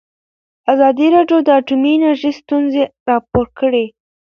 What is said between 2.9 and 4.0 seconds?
راپور کړي.